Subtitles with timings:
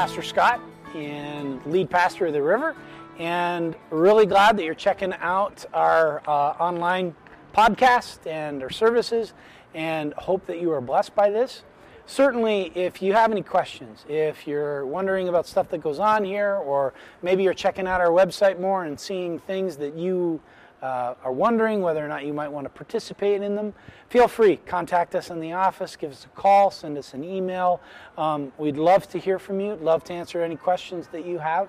[0.00, 0.62] Pastor Scott
[0.94, 2.74] and lead pastor of the River,
[3.18, 7.14] and really glad that you're checking out our uh, online
[7.54, 9.34] podcast and our services,
[9.74, 11.64] and hope that you are blessed by this.
[12.06, 16.54] Certainly, if you have any questions, if you're wondering about stuff that goes on here,
[16.54, 20.40] or maybe you're checking out our website more and seeing things that you
[20.82, 23.74] uh, are wondering whether or not you might want to participate in them,
[24.08, 24.56] feel free.
[24.56, 27.80] Contact us in the office, give us a call, send us an email.
[28.16, 31.68] Um, we'd love to hear from you, love to answer any questions that you have.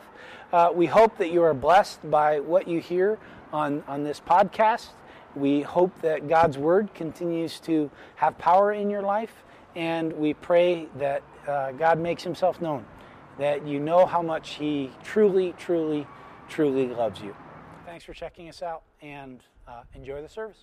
[0.54, 3.20] Uh, we hope that you are blessed by what you hear
[3.52, 4.90] on, on this podcast.
[5.36, 9.44] We hope that God's Word continues to have power in your life,
[9.76, 12.86] and we pray that uh, God makes Himself known,
[13.38, 16.06] that you know how much He truly, truly,
[16.50, 17.36] truly loves you.
[17.86, 20.58] Thanks for checking us out, and uh, enjoy the service.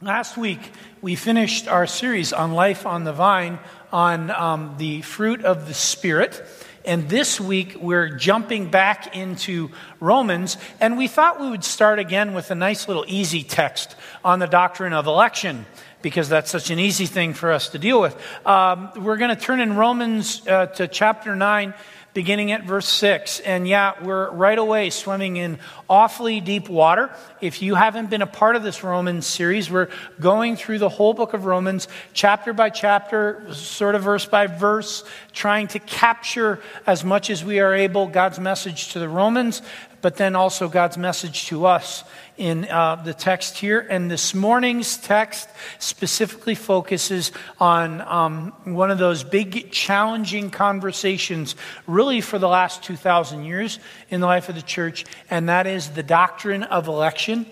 [0.00, 0.60] Last week,
[1.02, 3.58] we finished our series on Life on the Vine
[3.92, 6.40] on um, the fruit of the Spirit.
[6.84, 10.56] And this week, we're jumping back into Romans.
[10.80, 14.46] And we thought we would start again with a nice little easy text on the
[14.46, 15.66] doctrine of election,
[16.00, 18.16] because that's such an easy thing for us to deal with.
[18.46, 21.74] Um, we're going to turn in Romans uh, to chapter 9
[22.14, 23.40] beginning at verse 6.
[23.40, 27.10] And yeah, we're right away swimming in awfully deep water.
[27.40, 29.88] If you haven't been a part of this Romans series, we're
[30.20, 35.04] going through the whole book of Romans, chapter by chapter, sort of verse by verse,
[35.32, 39.62] trying to capture as much as we are able God's message to the Romans,
[40.00, 42.04] but then also God's message to us
[42.36, 43.80] in uh, the text here.
[43.80, 52.20] And this morning's text specifically focuses on um, one of those big, challenging conversations, really
[52.20, 53.78] for the last 2,000 years
[54.10, 57.46] in the life of the church, and that is the doctrine of election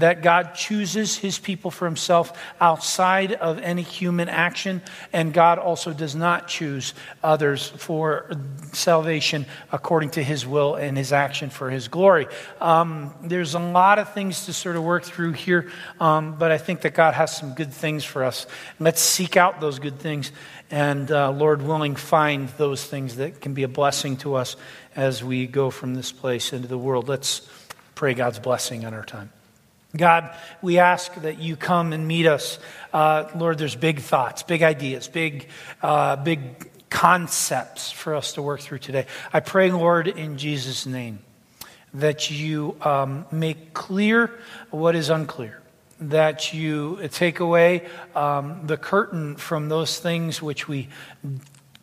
[0.00, 5.92] that God chooses his people for himself outside of any human action, and God also
[5.92, 8.30] does not choose others for
[8.72, 12.26] salvation according to his will and his action for his glory.
[12.60, 16.58] Um, there's a lot of things to sort of work through here, um, but I
[16.58, 18.46] think that God has some good things for us.
[18.78, 20.32] Let's seek out those good things,
[20.70, 24.56] and uh, Lord willing, find those things that can be a blessing to us
[24.96, 27.08] as we go from this place into the world.
[27.08, 27.48] Let's
[27.94, 29.30] pray God's blessing on our time.
[29.96, 32.58] God, we ask that you come and meet us.
[32.92, 35.48] Uh, Lord, there's big thoughts, big ideas, big,
[35.82, 39.06] uh, big concepts for us to work through today.
[39.32, 41.20] I pray, Lord, in Jesus' name,
[41.94, 44.38] that you um, make clear
[44.70, 45.60] what is unclear,
[46.00, 50.88] that you take away um, the curtain from those things which we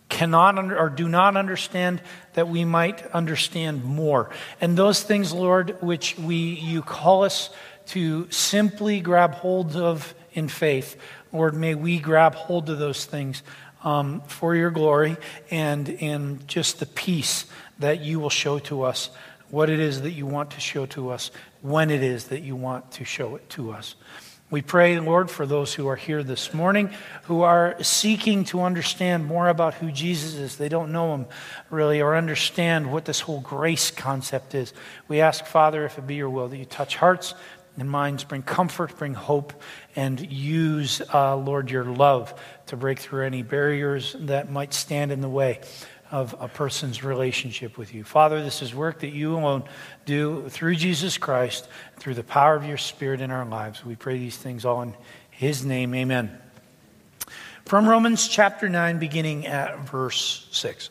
[0.08, 2.02] cannot under, or do not understand
[2.34, 4.30] that we might understand more
[4.62, 7.50] and those things lord which we you call us
[7.88, 10.98] to simply grab hold of in faith.
[11.32, 13.44] Lord, may we grab hold of those things
[13.84, 15.18] um, for your glory
[15.52, 17.46] and in just the peace
[17.80, 19.10] that you will show to us,
[19.50, 21.32] what it is that you want to show to us,
[21.62, 23.96] when it is that you want to show it to us.
[24.50, 26.90] We pray, Lord, for those who are here this morning
[27.24, 30.56] who are seeking to understand more about who Jesus is.
[30.56, 31.26] They don't know him
[31.70, 34.74] really or understand what this whole grace concept is.
[35.10, 37.34] We ask, Father, if it be your will, that you touch hearts,
[37.78, 39.54] and minds, bring comfort, bring hope,
[39.96, 42.34] and use, uh, Lord, your love
[42.68, 45.62] to break through any barriers that might stand in the way
[46.12, 48.04] of a person's relationship with you.
[48.04, 49.64] Father, this is work that you alone
[50.06, 51.68] do through Jesus Christ,
[51.98, 53.86] through the power of your Spirit in our lives.
[53.86, 54.94] We pray these things all in
[55.30, 55.94] His name.
[55.94, 56.38] Amen.
[57.66, 60.90] From Romans chapter 9, beginning at verse 6.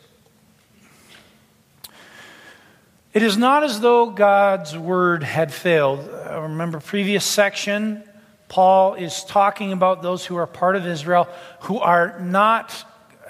[3.16, 6.06] It is not as though God's word had failed.
[6.06, 8.04] Uh, remember, previous section,
[8.49, 11.26] Paul is talking about those who are part of Israel
[11.60, 12.75] who are not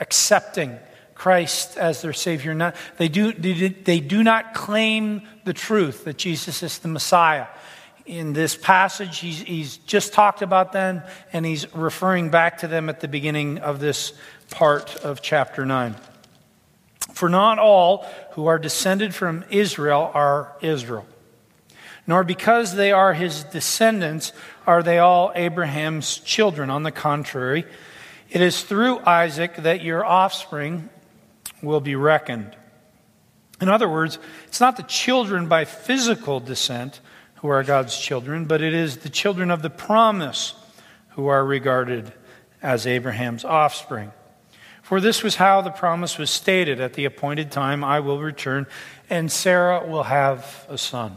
[0.00, 0.76] accepting
[1.14, 2.52] Christ as their Savior.
[2.52, 7.46] Not, they, do, they do not claim the truth that Jesus is the Messiah.
[8.06, 11.00] In this passage, he's, he's just talked about them,
[11.32, 14.14] and he's referring back to them at the beginning of this
[14.50, 15.94] part of chapter 9.
[17.16, 21.06] For not all who are descended from Israel are Israel,
[22.06, 24.34] nor because they are his descendants
[24.66, 26.68] are they all Abraham's children.
[26.68, 27.64] On the contrary,
[28.28, 30.90] it is through Isaac that your offspring
[31.62, 32.54] will be reckoned.
[33.62, 37.00] In other words, it's not the children by physical descent
[37.36, 40.52] who are God's children, but it is the children of the promise
[41.12, 42.12] who are regarded
[42.60, 44.12] as Abraham's offspring.
[44.86, 48.68] For this was how the promise was stated at the appointed time I will return,
[49.10, 51.16] and Sarah will have a son.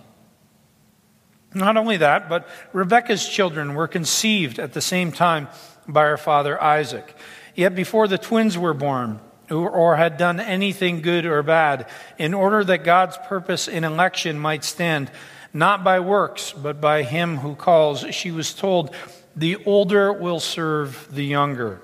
[1.53, 5.49] Not only that, but Rebekah's children were conceived at the same time
[5.87, 7.15] by her father Isaac.
[7.53, 9.19] Yet before the twins were born,
[9.51, 11.87] or had done anything good or bad,
[12.17, 15.11] in order that God's purpose in election might stand,
[15.53, 18.03] not by works, but by him who calls.
[18.15, 18.95] She was told,
[19.35, 21.81] The older will serve the younger.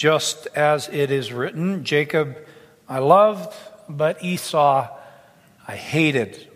[0.00, 2.38] Just as it is written, Jacob
[2.88, 3.54] I loved,
[3.86, 4.88] but Esau
[5.68, 6.48] I hated.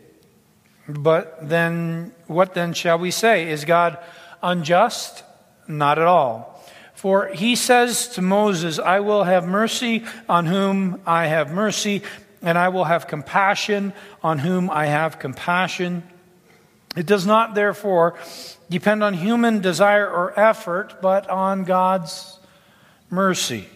[0.88, 3.50] But then, what then shall we say?
[3.50, 3.98] Is God
[4.42, 5.24] unjust?
[5.68, 6.58] Not at all.
[6.94, 12.00] For he says to Moses, I will have mercy on whom I have mercy,
[12.40, 13.92] and I will have compassion
[14.22, 16.02] on whom I have compassion.
[16.96, 18.18] It does not, therefore,
[18.70, 22.33] depend on human desire or effort, but on God's
[23.14, 23.68] mercy.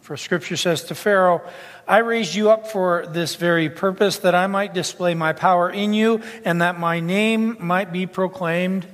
[0.00, 1.40] For scripture says to Pharaoh,
[1.86, 5.94] I raised you up for this very purpose, that I might display my power in
[5.94, 8.86] you, and that my name might be proclaimed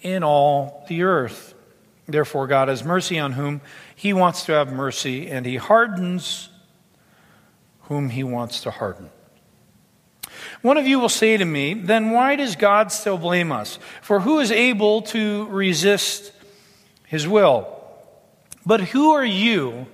[0.00, 1.54] in all the earth.
[2.06, 3.60] Therefore, God has mercy on whom
[3.94, 6.48] he wants to have mercy, and he hardens
[7.82, 9.10] whom he wants to harden.
[10.62, 13.78] One of you will say to me, Then why does God still blame us?
[14.02, 16.32] For who is able to resist
[17.06, 17.79] his will?
[18.70, 19.88] But who are you,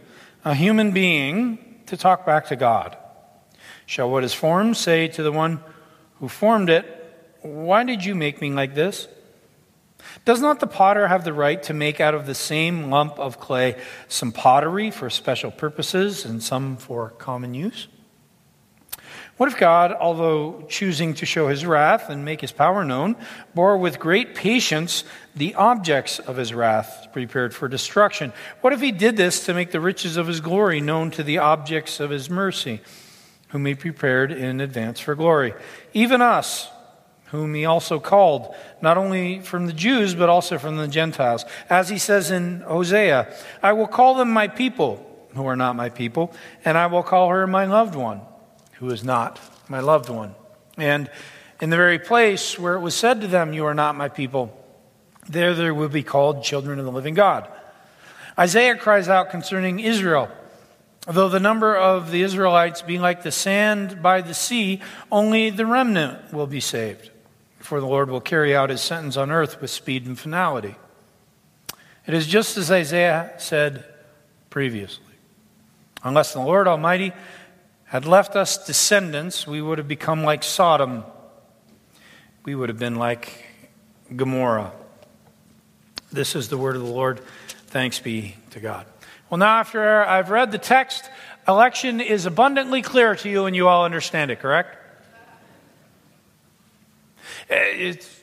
[0.44, 2.94] a human being, to talk back to God?
[3.86, 5.60] Shall what is formed say to the one
[6.20, 6.84] who formed it,
[7.40, 9.08] Why did you make me like this?
[10.26, 13.40] Does not the potter have the right to make out of the same lump of
[13.40, 17.88] clay some pottery for special purposes and some for common use?
[19.36, 23.16] What if God, although choosing to show his wrath and make his power known,
[23.54, 25.04] bore with great patience
[25.34, 28.32] the objects of his wrath prepared for destruction?
[28.62, 31.38] What if he did this to make the riches of his glory known to the
[31.38, 32.80] objects of his mercy,
[33.48, 35.52] whom he prepared in advance for glory?
[35.92, 36.68] Even us
[37.26, 41.44] whom he also called, not only from the Jews, but also from the Gentiles.
[41.68, 45.04] As he says in Hosea, I will call them my people,
[45.34, 46.32] who are not my people,
[46.64, 48.20] and I will call her my loved one,
[48.78, 50.34] who is not my loved one.
[50.76, 51.10] And
[51.60, 54.56] in the very place where it was said to them, You are not my people,
[55.28, 57.48] there they will be called children of the living God.
[58.38, 60.30] Isaiah cries out concerning Israel.
[61.08, 65.64] Though the number of the Israelites being like the sand by the sea, only the
[65.64, 67.10] remnant will be saved
[67.66, 70.76] for the Lord will carry out his sentence on earth with speed and finality.
[72.06, 73.84] It is just as Isaiah said
[74.48, 75.04] previously.
[76.04, 77.12] Unless the Lord Almighty
[77.96, 81.02] had left us descendants, we would have become like Sodom.
[82.44, 83.46] We would have been like
[84.14, 84.70] Gomorrah.
[86.12, 87.22] This is the word of the Lord.
[87.68, 88.84] Thanks be to God.
[89.30, 91.08] Well, now, after I've read the text,
[91.48, 94.76] election is abundantly clear to you and you all understand it, correct?
[97.48, 98.22] It's,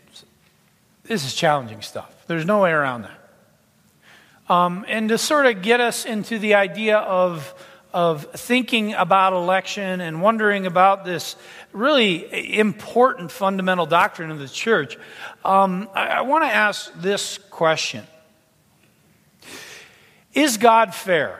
[1.01, 2.13] this is challenging stuff.
[2.27, 4.53] There's no way around that.
[4.53, 7.55] Um, and to sort of get us into the idea of,
[7.93, 11.35] of thinking about election and wondering about this
[11.71, 14.97] really important fundamental doctrine of the church,
[15.45, 18.05] um, I, I want to ask this question
[20.33, 21.39] Is God fair?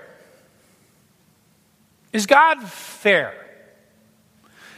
[2.12, 3.34] Is God fair?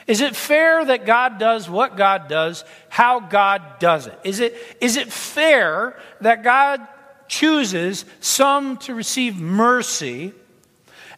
[0.07, 4.17] Is it fair that God does what God does, how God does it?
[4.23, 6.87] Is it, is it fair that God
[7.27, 10.33] chooses some to receive mercy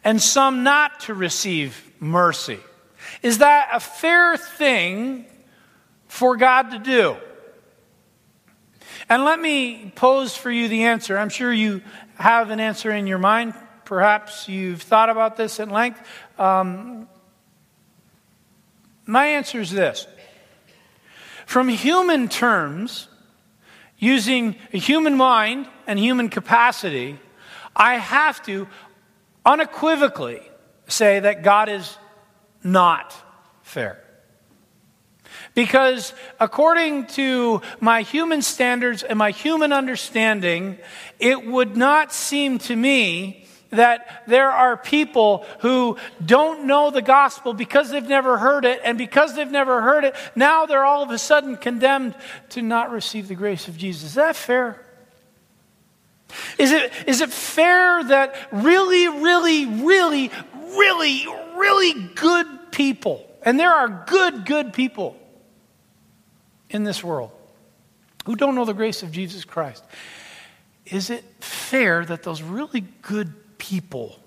[0.04, 2.60] and some not to receive mercy?
[3.22, 5.26] Is that a fair thing
[6.08, 7.18] for God to do?
[9.10, 11.18] And let me pose for you the answer.
[11.18, 11.82] I'm sure you
[12.16, 13.54] have an answer in your mind.
[13.86, 16.02] Perhaps you've thought about this at length.
[16.38, 17.08] Um,
[19.06, 20.08] my answer is this
[21.46, 23.08] From human terms,
[23.98, 27.18] using a human mind and human capacity,
[27.76, 28.68] I have to
[29.48, 30.42] unequivocally
[30.88, 31.98] say that God is
[32.64, 33.16] not
[33.64, 34.04] fair.
[35.56, 40.78] Because according to my human standards and my human understanding,
[41.20, 47.54] it would not seem to me that there are people who don't know the gospel
[47.54, 51.10] because they've never heard it, and because they've never heard it, now they're all of
[51.10, 52.16] a sudden condemned
[52.50, 54.12] to not receive the grace of Jesus.
[54.12, 54.87] Is that fair?
[56.58, 63.74] Is it, is it fair that really, really, really, really, really good people, and there
[63.74, 65.18] are good, good people
[66.70, 67.32] in this world
[68.26, 69.84] who don't know the grace of Jesus Christ,
[70.86, 74.20] is it fair that those really good people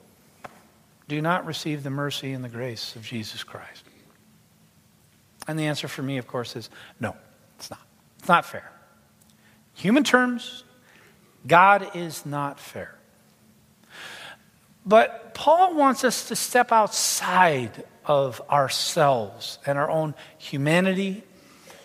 [1.09, 3.85] do not receive the mercy and the grace of Jesus Christ?
[5.47, 7.14] And the answer for me, of course, is no,
[7.59, 7.80] it's not.
[8.19, 8.71] It's not fair.
[9.75, 10.64] Human terms,
[11.47, 12.95] God is not fair.
[14.85, 21.23] But Paul wants us to step outside of ourselves and our own humanity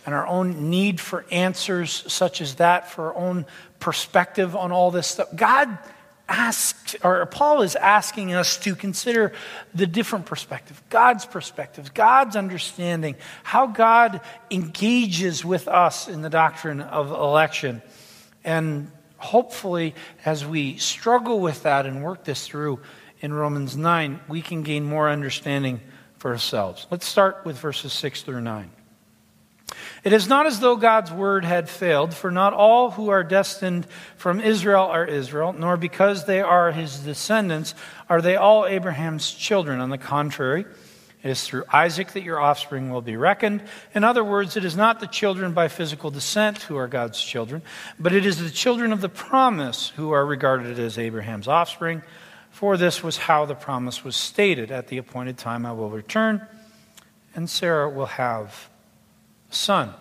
[0.06, 3.46] and our own need for answers such as that, for our own
[3.80, 5.28] perspective on all this stuff.
[5.36, 5.78] God
[6.28, 9.34] asks, or Paul is asking us to consider
[9.74, 16.82] the different perspective, God's perspective, God's understanding, how God engages with us in the doctrine
[16.82, 17.82] of election.
[18.44, 19.96] And hopefully,
[20.26, 22.80] as we struggle with that and work this through
[23.20, 25.82] in Romans 9, we can gain more understanding
[26.18, 26.88] for ourselves.
[26.92, 28.72] Let's start with verses 6 through 9.
[30.04, 33.88] It is not as though God's word had failed, for not all who are destined
[34.18, 37.74] from Israel are Israel, nor because they are his descendants
[38.08, 39.80] are they all Abraham's children.
[39.80, 40.66] On the contrary,
[41.26, 43.64] it is through Isaac that your offspring will be reckoned.
[43.96, 47.64] In other words, it is not the children by physical descent who are God's children,
[48.00, 52.04] but it is the children of the promise who are regarded as Abraham's offspring.
[52.52, 56.46] For this was how the promise was stated At the appointed time I will return,
[57.34, 58.70] and Sarah will have
[59.50, 59.96] a son.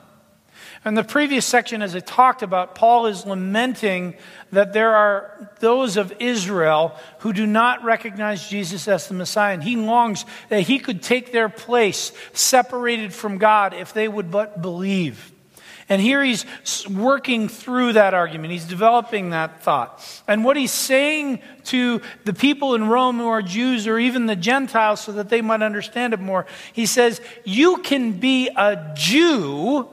[0.85, 4.15] In the previous section, as I talked about, Paul is lamenting
[4.53, 9.55] that there are those of Israel who do not recognize Jesus as the Messiah.
[9.55, 14.31] And he longs that he could take their place, separated from God, if they would
[14.31, 15.33] but believe.
[15.89, 16.45] And here he's
[16.89, 18.53] working through that argument.
[18.53, 20.23] He's developing that thought.
[20.29, 24.37] And what he's saying to the people in Rome who are Jews or even the
[24.37, 29.89] Gentiles so that they might understand it more, he says, You can be a Jew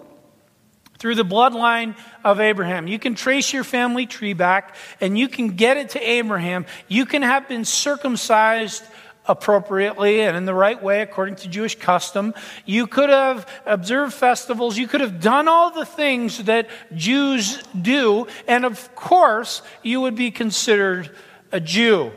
[1.01, 2.87] through the bloodline of Abraham.
[2.87, 6.67] You can trace your family tree back and you can get it to Abraham.
[6.87, 8.83] You can have been circumcised
[9.25, 12.35] appropriately and in the right way according to Jewish custom.
[12.67, 14.77] You could have observed festivals.
[14.77, 18.27] You could have done all the things that Jews do.
[18.47, 21.09] And of course, you would be considered
[21.51, 22.11] a Jew,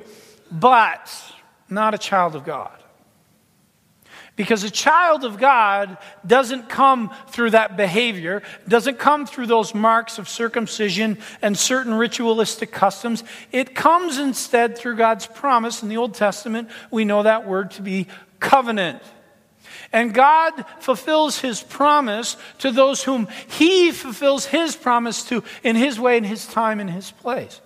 [0.52, 1.10] but
[1.70, 2.83] not a child of God.
[4.36, 10.18] Because a child of God doesn't come through that behavior, doesn't come through those marks
[10.18, 13.22] of circumcision and certain ritualistic customs.
[13.52, 15.84] It comes instead through God's promise.
[15.84, 18.08] In the Old Testament, we know that word to be
[18.40, 19.02] covenant.
[19.92, 26.00] And God fulfills his promise to those whom he fulfills his promise to in his
[26.00, 27.60] way, in his time, in his place.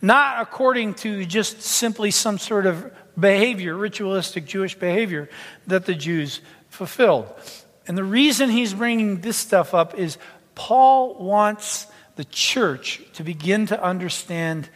[0.00, 5.28] Not according to just simply some sort of behavior, ritualistic Jewish behavior
[5.66, 7.26] that the Jews fulfilled.
[7.86, 10.18] And the reason he's bringing this stuff up is
[10.54, 14.68] Paul wants the church to begin to understand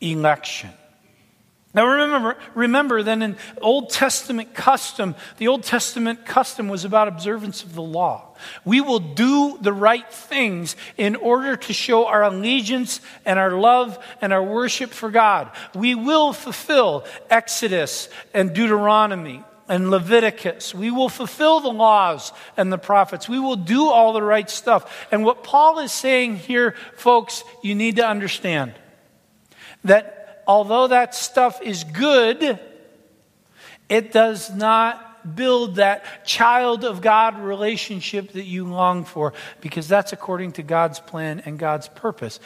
[0.00, 0.70] election.
[1.74, 7.62] Now remember, remember that in Old Testament custom, the Old Testament custom was about observance
[7.62, 8.34] of the law.
[8.64, 13.98] We will do the right things in order to show our allegiance and our love
[14.22, 15.50] and our worship for God.
[15.74, 20.74] We will fulfill Exodus and Deuteronomy and Leviticus.
[20.74, 23.28] We will fulfill the laws and the prophets.
[23.28, 25.06] We will do all the right stuff.
[25.12, 28.72] And what Paul is saying here, folks, you need to understand
[29.84, 30.17] that
[30.48, 32.58] although that stuff is good,
[33.88, 40.12] it does not build that child of God relationship that you long for because that's
[40.12, 42.40] according to God's plan and God's purpose.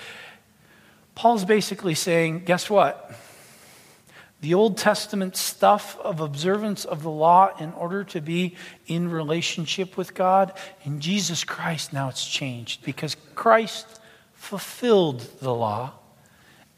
[1.15, 3.13] Paul's basically saying, guess what?
[4.41, 8.57] The Old Testament stuff of observance of the law in order to be
[8.89, 14.01] in relationship with God, in Jesus Christ, now it's changed because Christ
[14.35, 15.93] fulfilled the law.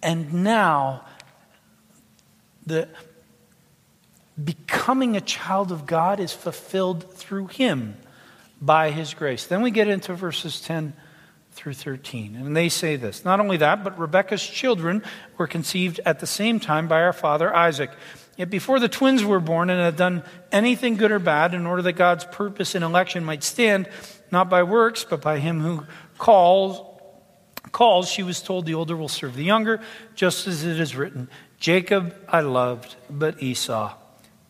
[0.03, 1.07] And now
[2.67, 2.89] the
[4.43, 7.97] becoming a child of God is fulfilled through him
[8.61, 9.47] by his grace.
[9.47, 10.95] Then we get into verses 10
[11.53, 12.37] through 13.
[12.37, 15.03] And they say this Not only that, but Rebekah's children
[15.39, 17.91] were conceived at the same time by our father Isaac.
[18.37, 21.83] Yet before the twins were born and had done anything good or bad, in order
[21.83, 23.89] that God's purpose in election might stand,
[24.33, 25.85] not by works, but by him who
[26.19, 26.81] calls,
[27.71, 29.81] calls, she was told the older will serve the younger,
[30.17, 31.29] just as it is written,
[31.65, 33.95] Jacob I loved, but Esau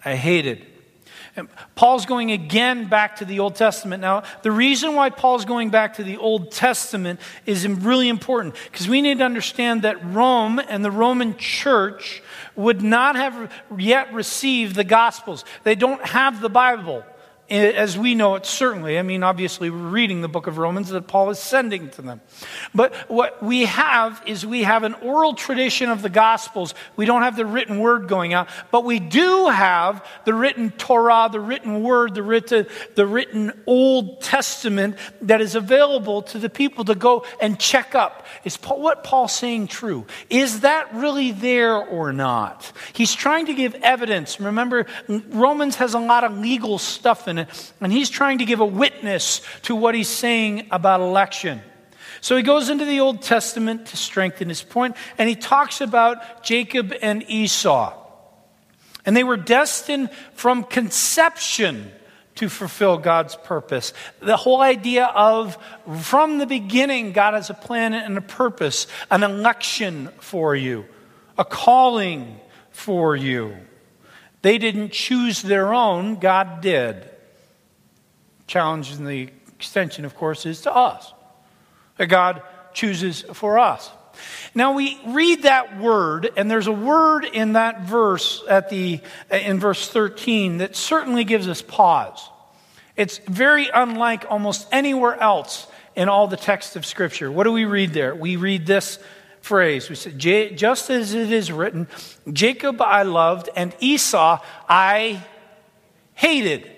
[0.04, 0.66] I hated.
[1.37, 4.00] And Paul's going again back to the Old Testament.
[4.00, 8.88] Now, the reason why Paul's going back to the Old Testament is really important because
[8.88, 12.21] we need to understand that Rome and the Roman church
[12.56, 15.44] would not have yet received the Gospels.
[15.62, 17.04] They don't have the Bible.
[17.50, 18.98] As we know it, certainly.
[18.98, 22.20] I mean, obviously, we're reading the book of Romans that Paul is sending to them.
[22.74, 26.74] But what we have is we have an oral tradition of the Gospels.
[26.96, 31.28] We don't have the written word going out, but we do have the written Torah,
[31.30, 36.84] the written word, the written, the written Old Testament that is available to the people
[36.86, 38.26] to go and check up.
[38.44, 40.06] Is Paul, what Paul's saying true?
[40.30, 42.72] Is that really there or not?
[42.94, 44.40] He's trying to give evidence.
[44.40, 48.67] Remember, Romans has a lot of legal stuff in and he's trying to give a
[48.67, 51.61] witness to what he's saying about election.
[52.21, 56.43] So he goes into the Old Testament to strengthen his point, and he talks about
[56.43, 57.93] Jacob and Esau.
[59.05, 61.93] And they were destined from conception
[62.37, 63.93] to fulfill God's purpose.
[64.21, 65.59] The whole idea of
[66.00, 70.87] from the beginning, God has a plan and a purpose, an election for you,
[71.37, 73.55] a calling for you.
[74.43, 77.11] They didn't choose their own, God did
[78.46, 81.12] challenge and the extension, of course, is to us.
[81.96, 83.90] That God chooses for us.
[84.54, 89.58] Now we read that word, and there's a word in that verse at the in
[89.58, 92.28] verse 13 that certainly gives us pause.
[92.96, 97.30] It's very unlike almost anywhere else in all the text of Scripture.
[97.30, 98.14] What do we read there?
[98.14, 98.98] We read this
[99.40, 99.88] phrase.
[99.88, 101.88] We said, just as it is written,
[102.32, 105.24] Jacob I loved, and Esau I
[106.14, 106.70] hated.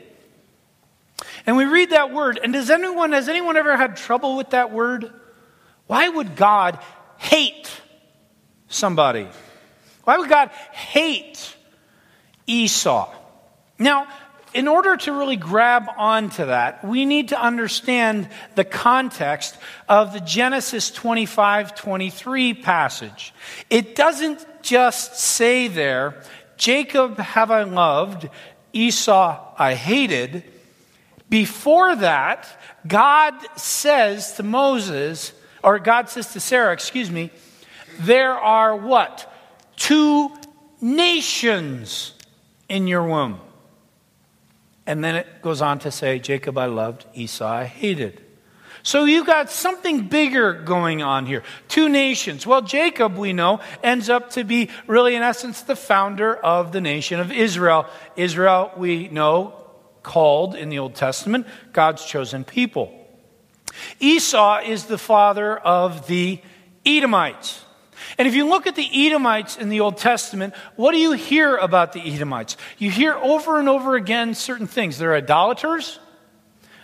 [1.47, 4.73] And we read that word, and does anyone, has anyone ever had trouble with that
[4.73, 5.11] word?
[5.87, 6.79] Why would God
[7.17, 7.71] hate
[8.69, 9.29] somebody?
[10.05, 11.57] Why would God hate
[12.47, 13.13] Esau?
[13.79, 14.07] Now,
[14.55, 19.57] in order to really grab onto that, we need to understand the context
[19.89, 23.35] of the Genesis 25 23 passage.
[23.69, 26.23] It doesn't just say there,
[26.57, 28.29] Jacob have I loved,
[28.73, 30.45] Esau I hated.
[31.29, 32.49] Before that,
[32.87, 37.31] God says to Moses, or God says to Sarah, excuse me,
[37.99, 39.33] there are what?
[39.77, 40.31] Two
[40.81, 42.13] nations
[42.69, 43.41] in your womb.
[44.87, 48.23] And then it goes on to say, Jacob I loved, Esau I hated.
[48.85, 51.43] So you've got something bigger going on here.
[51.67, 52.47] Two nations.
[52.47, 56.81] Well, Jacob, we know, ends up to be really, in essence, the founder of the
[56.81, 57.87] nation of Israel.
[58.15, 59.66] Israel, we know,
[60.07, 62.95] called in the Old Testament God's chosen people.
[64.01, 66.41] Esau is the father of the
[66.87, 67.65] Edomites.
[68.17, 71.57] And if you look at the Edomites in the Old Testament, what do you hear
[71.57, 72.57] about the Edomites?
[72.79, 74.97] You hear over and over again certain things.
[74.97, 75.99] They're idolaters.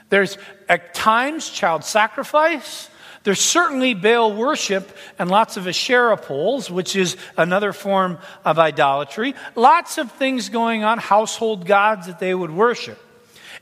[0.09, 0.37] There's
[0.69, 2.91] at times child sacrifice.
[3.23, 9.37] There's certainly Baal worship and lots of Asherah poles, which is another form of idolatry.
[9.55, 12.99] Lots of things going on, household gods that they would worship.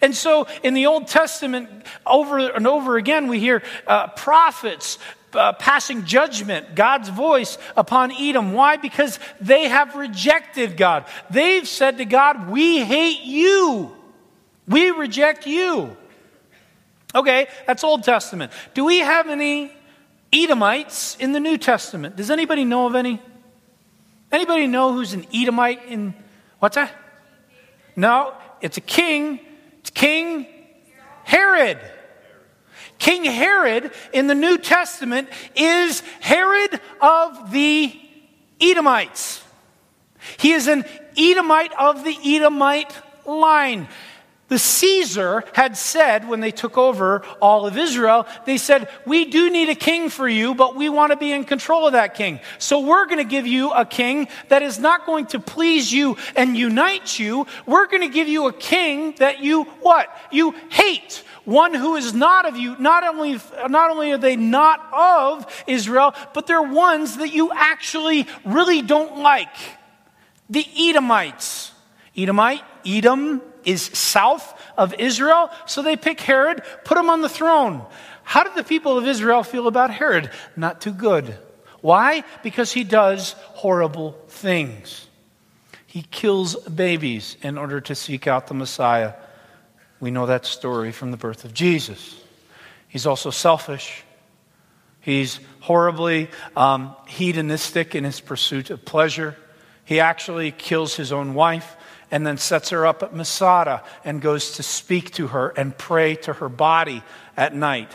[0.03, 1.69] And so in the Old Testament,
[2.07, 4.99] over and over again, we hear uh, prophets
[5.35, 8.53] uh, passing judgment, God's voice upon Edom.
[8.53, 8.77] Why?
[8.77, 11.05] Because they have rejected God.
[11.31, 13.95] They've said to God, We hate you.
[14.67, 15.97] We reject you.
[17.15, 18.53] Okay, that's Old Testament.
[18.73, 19.73] Do we have any
[20.33, 22.17] Edomites in the New Testament?
[22.17, 23.21] Does anybody know of any?
[24.31, 26.15] Anybody know who's an Edomite in
[26.61, 26.93] what's that?
[27.97, 29.41] No, it's a king
[29.95, 30.47] King
[31.25, 31.79] Herod.
[32.99, 37.99] King Herod in the New Testament is Herod of the
[38.61, 39.43] Edomites.
[40.37, 40.85] He is an
[41.17, 42.95] Edomite of the Edomite
[43.27, 43.89] line.
[44.51, 49.49] The Caesar had said when they took over all of Israel, they said, We do
[49.49, 52.41] need a king for you, but we want to be in control of that king.
[52.59, 56.17] So we're going to give you a king that is not going to please you
[56.35, 57.47] and unite you.
[57.65, 60.09] We're going to give you a king that you what?
[60.33, 61.23] You hate.
[61.45, 62.77] One who is not of you.
[62.77, 68.27] Not only, not only are they not of Israel, but they're ones that you actually
[68.45, 69.55] really don't like.
[70.49, 71.71] The Edomites.
[72.17, 77.85] Edomite, Edom, is south of Israel, so they pick Herod, put him on the throne.
[78.23, 80.31] How did the people of Israel feel about Herod?
[80.57, 81.37] Not too good.
[81.81, 82.25] Why?
[82.43, 85.07] Because he does horrible things.
[85.87, 89.15] He kills babies in order to seek out the Messiah.
[89.99, 92.23] We know that story from the birth of Jesus.
[92.87, 94.05] He's also selfish.
[95.01, 99.37] He's horribly um, hedonistic in his pursuit of pleasure.
[99.85, 101.77] He actually kills his own wife
[102.11, 106.17] and then sets her up at Masada and goes to speak to her and pray
[106.17, 107.03] to her body
[107.37, 107.91] at night.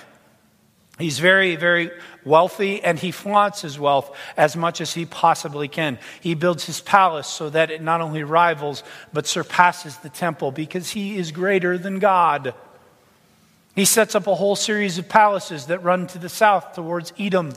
[0.97, 1.91] He's very, very
[2.23, 5.99] wealthy and he flaunts his wealth as much as he possibly can.
[6.21, 10.91] He builds his palace so that it not only rivals but surpasses the temple because
[10.91, 12.53] he is greater than God.
[13.75, 17.53] He sets up a whole series of palaces that run to the south towards Edom,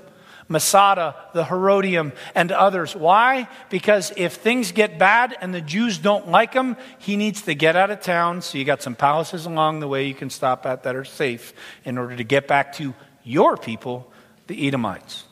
[0.49, 2.97] Masada, the Herodium, and others.
[2.97, 3.49] Why?
[3.69, 7.77] Because if things get bad and the Jews don't like him, he needs to get
[7.77, 8.41] out of town.
[8.41, 11.53] So you got some palaces along the way you can stop at that are safe
[11.85, 14.11] in order to get back to your people,
[14.47, 15.25] the Edomites.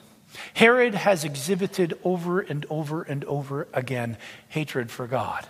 [0.52, 5.46] Herod has exhibited over and over and over again hatred for God.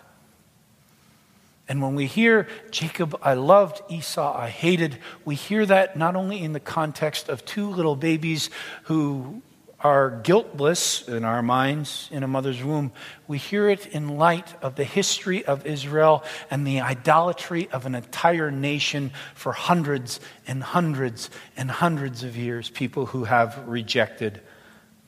[1.69, 6.41] And when we hear Jacob, I loved, Esau, I hated, we hear that not only
[6.41, 8.51] in the context of two little babies
[8.85, 9.43] who
[9.81, 12.93] are guiltless in our minds in a mother's womb,
[13.29, 17.95] we hear it in light of the history of Israel and the idolatry of an
[17.95, 24.41] entire nation for hundreds and hundreds and hundreds of years, people who have rejected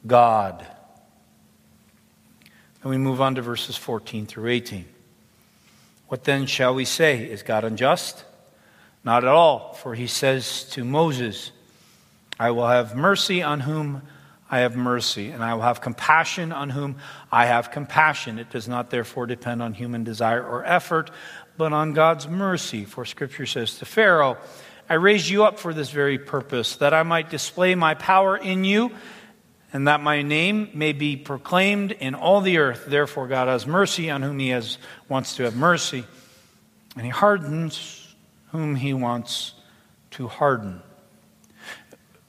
[0.07, 0.67] God.
[2.83, 4.85] And we move on to verses 14 through 18.
[6.09, 7.25] What then shall we say?
[7.25, 8.25] Is God unjust?
[9.03, 11.53] Not at all, for he says to Moses,
[12.39, 14.03] I will have mercy on whom
[14.51, 16.97] I have mercy, and I will have compassion on whom
[17.31, 18.39] I have compassion.
[18.39, 21.11] It does not therefore depend on human desire or effort,
[21.59, 22.85] but on God's mercy.
[22.85, 24.39] For Scripture says to Pharaoh,
[24.89, 28.65] I raised you up for this very purpose, that I might display my power in
[28.65, 28.91] you,
[29.71, 32.87] and that my name may be proclaimed in all the earth.
[32.87, 34.79] Therefore, God has mercy on whom He has,
[35.11, 36.05] wants to have mercy,
[36.97, 38.15] and He hardens
[38.53, 39.53] whom He wants
[40.13, 40.81] to harden.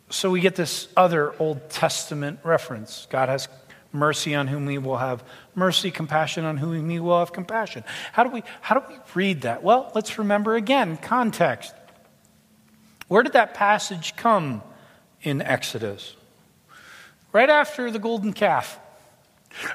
[0.09, 3.07] So we get this other Old Testament reference.
[3.11, 3.47] God has
[3.91, 5.23] mercy on whom he will have
[5.55, 7.83] mercy, compassion on whom he will have compassion.
[8.11, 9.63] How do we, how do we read that?
[9.63, 11.73] Well, let's remember again context.
[13.07, 14.63] Where did that passage come
[15.21, 16.15] in Exodus?
[17.31, 18.79] Right after the golden calf.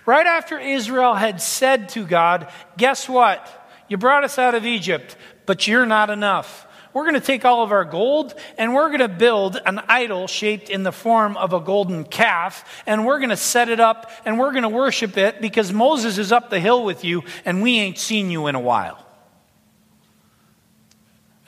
[0.07, 3.69] Right after Israel had said to God, Guess what?
[3.89, 5.17] You brought us out of Egypt,
[5.47, 9.01] but you're not enough we're going to take all of our gold and we're going
[9.01, 13.31] to build an idol shaped in the form of a golden calf and we're going
[13.31, 16.61] to set it up and we're going to worship it because Moses is up the
[16.61, 19.05] hill with you and we ain't seen you in a while.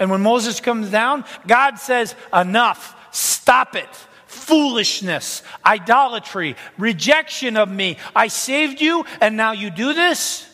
[0.01, 3.89] And when Moses comes down, God says, Enough, stop it
[4.27, 7.97] foolishness, idolatry, rejection of me.
[8.15, 10.47] I saved you, and now you do this?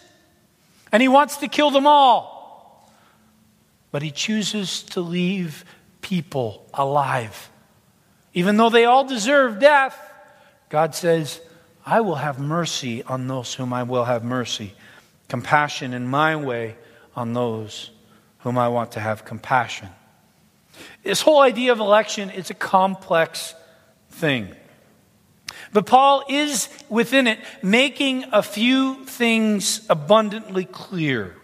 [0.93, 2.32] And he wants to kill them all
[3.93, 5.65] but he chooses to leave
[6.01, 7.51] people alive.
[8.35, 9.97] Even though they all deserve death,
[10.69, 11.41] God says,
[11.85, 14.73] I will have mercy on those whom I will have mercy,
[15.29, 16.77] compassion in my way
[17.15, 17.91] on those
[18.39, 19.89] whom I want to have compassion.
[21.03, 23.55] This whole idea of election is a complex
[24.11, 24.49] thing.
[25.73, 31.37] But Paul is within it making a few things abundantly clear.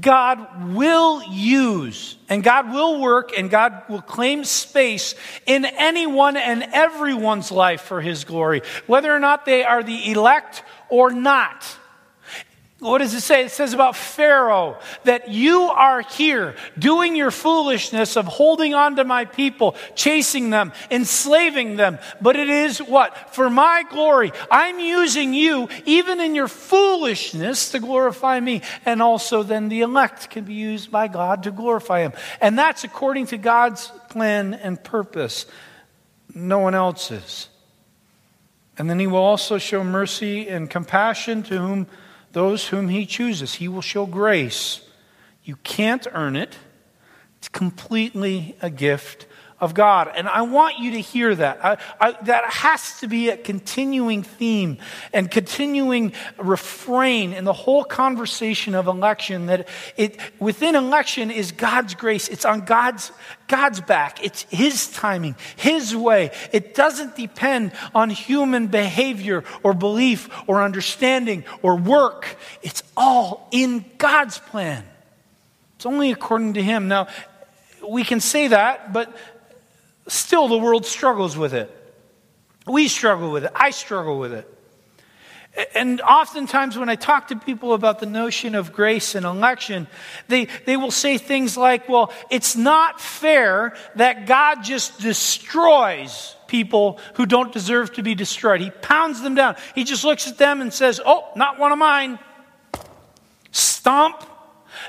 [0.00, 5.14] God will use and God will work and God will claim space
[5.46, 10.64] in anyone and everyone's life for His glory, whether or not they are the elect
[10.88, 11.78] or not.
[12.84, 13.46] What does it say?
[13.46, 19.04] It says about Pharaoh that you are here doing your foolishness of holding on to
[19.04, 21.98] my people, chasing them, enslaving them.
[22.20, 23.34] But it is what?
[23.34, 24.32] For my glory.
[24.50, 28.60] I'm using you, even in your foolishness, to glorify me.
[28.84, 32.12] And also, then the elect can be used by God to glorify him.
[32.38, 35.46] And that's according to God's plan and purpose,
[36.34, 37.48] no one else's.
[38.76, 41.86] And then he will also show mercy and compassion to whom
[42.34, 43.54] those whom he chooses.
[43.54, 44.82] He will show grace.
[45.42, 46.56] You can't earn it,
[47.38, 49.26] it's completely a gift
[49.60, 50.10] of God.
[50.14, 51.64] And I want you to hear that.
[51.64, 54.78] I, I, that has to be a continuing theme
[55.12, 61.94] and continuing refrain in the whole conversation of election that it, within election is God's
[61.94, 62.28] grace.
[62.28, 63.12] It's on God's,
[63.46, 64.22] God's back.
[64.24, 66.32] It's His timing, His way.
[66.52, 72.36] It doesn't depend on human behavior or belief or understanding or work.
[72.62, 74.84] It's all in God's plan.
[75.76, 76.88] It's only according to Him.
[76.88, 77.08] Now,
[77.88, 79.14] we can say that, but
[80.06, 81.70] Still, the world struggles with it.
[82.66, 83.52] We struggle with it.
[83.54, 84.50] I struggle with it.
[85.74, 89.86] And oftentimes, when I talk to people about the notion of grace and election,
[90.26, 96.98] they, they will say things like, well, it's not fair that God just destroys people
[97.14, 98.60] who don't deserve to be destroyed.
[98.60, 99.54] He pounds them down.
[99.76, 102.18] He just looks at them and says, oh, not one of mine.
[103.52, 104.26] Stomp.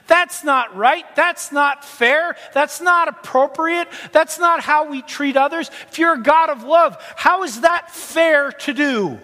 [0.07, 1.03] That's not right.
[1.15, 2.35] That's not fair.
[2.53, 3.87] That's not appropriate.
[4.11, 5.71] That's not how we treat others.
[5.89, 9.19] If you're a God of love, how is that fair to do?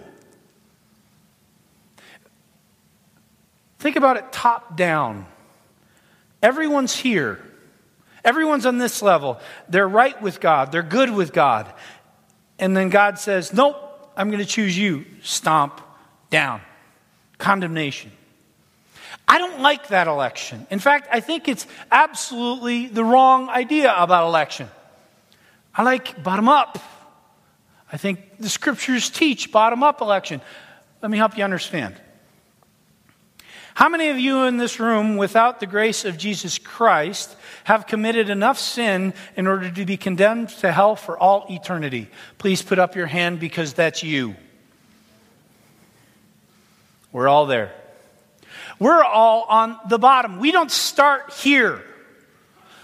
[3.78, 5.26] Think about it top down.
[6.42, 7.40] Everyone's here.
[8.24, 9.40] Everyone's on this level.
[9.68, 10.70] They're right with God.
[10.70, 11.72] They're good with God.
[12.58, 13.76] And then God says, Nope,
[14.16, 15.04] I'm going to choose you.
[15.22, 15.80] Stomp
[16.30, 16.60] down.
[17.38, 18.12] Condemnation.
[19.26, 20.66] I don't like that election.
[20.70, 24.68] In fact, I think it's absolutely the wrong idea about election.
[25.74, 26.78] I like bottom up.
[27.92, 30.40] I think the scriptures teach bottom up election.
[31.00, 31.96] Let me help you understand.
[33.74, 38.28] How many of you in this room, without the grace of Jesus Christ, have committed
[38.28, 42.08] enough sin in order to be condemned to hell for all eternity?
[42.36, 44.36] Please put up your hand because that's you.
[47.12, 47.72] We're all there.
[48.78, 50.38] We're all on the bottom.
[50.38, 51.82] We don't start here.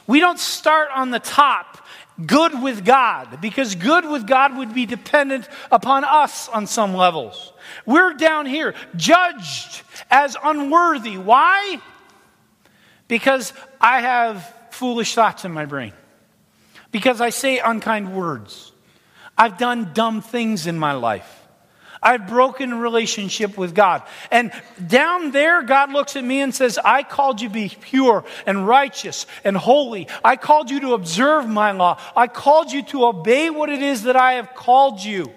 [0.06, 1.84] We don't start on the top,
[2.24, 7.52] good with God, because good with God would be dependent upon us on some levels.
[7.84, 11.18] We're down here, judged as unworthy.
[11.18, 11.80] Why?
[13.06, 15.92] Because I have foolish thoughts in my brain.
[16.90, 18.72] Because I say unkind words.
[19.36, 21.37] I've done dumb things in my life.
[22.02, 24.02] I've broken relationship with God.
[24.30, 24.52] And
[24.86, 28.66] down there, God looks at me and says, I called you to be pure and
[28.66, 30.08] righteous and holy.
[30.24, 32.00] I called you to observe my law.
[32.16, 35.32] I called you to obey what it is that I have called you.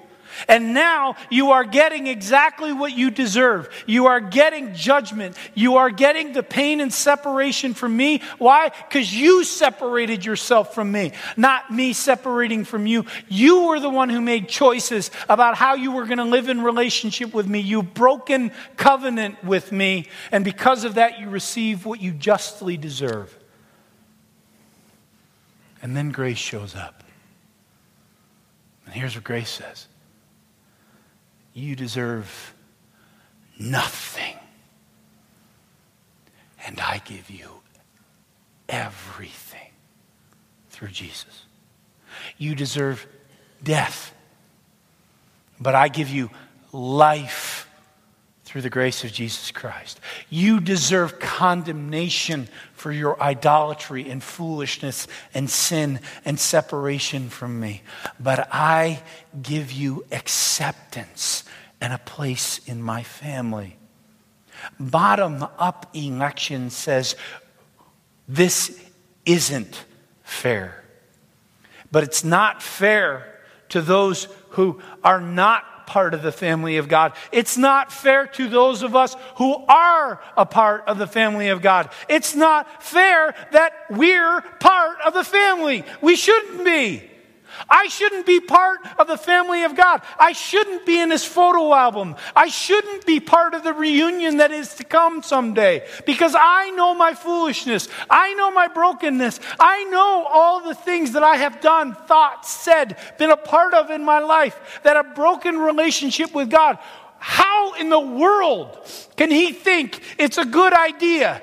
[0.48, 3.70] And now you are getting exactly what you deserve.
[3.86, 5.38] You are getting judgment.
[5.54, 8.22] You are getting the pain and separation from me.
[8.38, 8.70] Why?
[8.70, 13.06] Because you separated yourself from me, not me separating from you.
[13.28, 16.62] You were the one who made choices about how you were going to live in
[16.62, 17.60] relationship with me.
[17.60, 20.08] You broken covenant with me.
[20.32, 23.38] And because of that, you receive what you justly deserve.
[25.82, 27.04] And then grace shows up.
[28.86, 29.88] And here's what grace says
[31.54, 32.54] you deserve
[33.60, 34.36] nothing.
[36.66, 37.62] And I give you
[38.70, 39.72] everything
[40.70, 41.46] through Jesus.
[42.38, 43.08] You deserve
[43.64, 44.14] death,
[45.60, 46.30] but I give you
[46.72, 47.68] life
[48.52, 49.98] through the grace of Jesus Christ.
[50.30, 57.82] You deserve condemnation for your idolatry and foolishness and sin and separation from me.
[58.20, 59.04] But I
[59.42, 61.46] give you acceptance
[61.80, 63.78] and a place in my family.
[64.78, 67.16] Bottom up election says
[68.28, 68.84] this
[69.26, 69.86] isn't
[70.24, 70.84] fair.
[71.90, 73.34] But it's not fair
[73.70, 77.12] to those who are not part of the family of God.
[77.34, 81.62] It's not fair to those of us who are a part of the family of
[81.62, 81.90] God.
[82.08, 85.84] It's not fair that we're part of the family.
[86.00, 87.11] We shouldn't be.
[87.70, 90.02] I shouldn't be part of the family of God.
[90.20, 92.16] I shouldn't be in this photo album.
[92.36, 96.94] I shouldn't be part of the reunion that is to come someday because I know
[96.94, 97.88] my foolishness.
[98.10, 99.40] I know my brokenness.
[99.60, 103.90] I know all the things that I have done, thought, said, been a part of
[103.90, 106.80] in my life that a broken relationship with God.
[107.20, 108.80] How in the world
[109.16, 111.42] can he think it's a good idea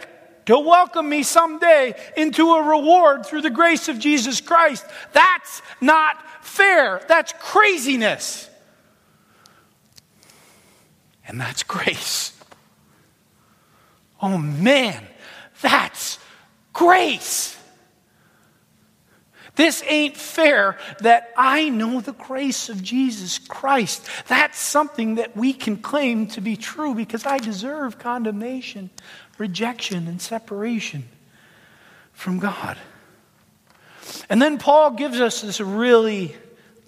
[0.48, 4.82] to welcome me someday into a reward through the grace of Jesus Christ.
[5.12, 7.02] That's not fair.
[7.06, 8.48] That's craziness.
[11.26, 12.32] And that's grace.
[14.22, 15.06] Oh man,
[15.60, 16.18] that's
[16.72, 17.54] grace.
[19.54, 24.08] This ain't fair that I know the grace of Jesus Christ.
[24.28, 28.88] That's something that we can claim to be true because I deserve condemnation
[29.38, 31.08] rejection and separation
[32.12, 32.76] from God.
[34.28, 36.34] And then Paul gives us this really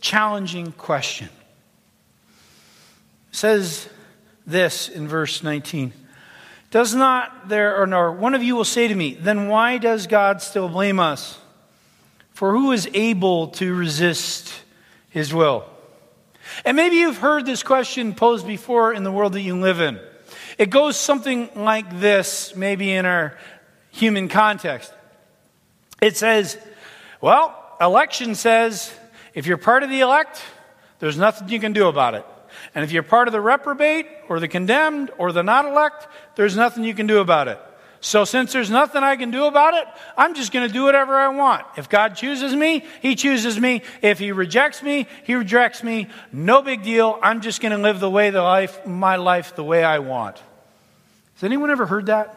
[0.01, 1.29] challenging question.
[3.31, 3.89] It says
[4.47, 5.93] this in verse 19.
[6.71, 10.07] Does not there, or no, one of you will say to me, then why does
[10.07, 11.39] God still blame us?
[12.33, 14.53] For who is able to resist
[15.11, 15.65] his will?
[16.65, 20.01] And maybe you've heard this question posed before in the world that you live in.
[20.61, 23.35] It goes something like this, maybe in our
[23.93, 24.93] human context.
[26.03, 26.59] It says,
[27.23, 28.93] well, election says
[29.33, 30.43] if you're part of the elect,
[30.99, 32.27] there's nothing you can do about it.
[32.75, 36.57] And if you're part of the reprobate or the condemned or the not elect, there's
[36.57, 37.59] nothing you can do about it.
[38.03, 41.17] So, since there's nothing I can do about it, I'm just going to do whatever
[41.17, 41.65] I want.
[41.79, 43.83] If God chooses me, He chooses me.
[44.03, 46.09] If He rejects me, He rejects me.
[46.33, 47.19] No big deal.
[47.23, 50.43] I'm just going to live the way the life, my life the way I want.
[51.41, 52.37] Has anyone ever heard that?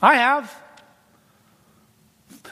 [0.00, 0.56] I have.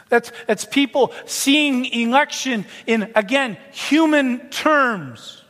[0.08, 5.44] That's, that's people seeing election in, again, human terms.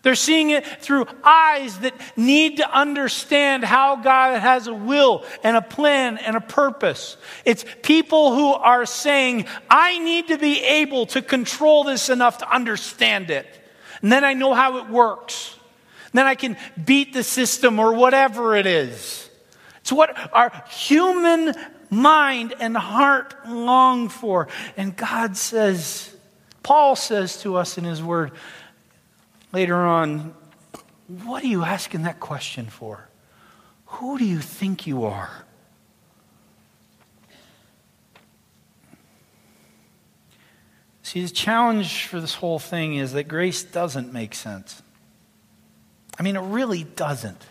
[0.00, 5.58] They're seeing it through eyes that need to understand how God has a will and
[5.58, 7.18] a plan and a purpose.
[7.44, 12.50] It's people who are saying, I need to be able to control this enough to
[12.50, 13.46] understand it.
[14.00, 15.57] And then I know how it works.
[16.12, 19.28] Then I can beat the system or whatever it is.
[19.80, 21.54] It's what our human
[21.90, 24.48] mind and heart long for.
[24.76, 26.14] And God says,
[26.62, 28.32] Paul says to us in his word
[29.52, 30.34] later on,
[31.06, 33.08] What are you asking that question for?
[33.86, 35.44] Who do you think you are?
[41.02, 44.82] See, the challenge for this whole thing is that grace doesn't make sense.
[46.18, 47.44] I mean, it really doesn't.